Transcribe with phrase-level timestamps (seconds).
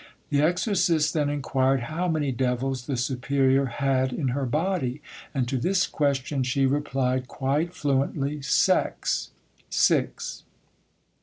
[0.31, 4.99] The exorcist then inquired how many devils the superior had in her body,
[5.31, 9.29] and to this question she replied quite fluently: "Sex"
[9.69, 10.41] (Six).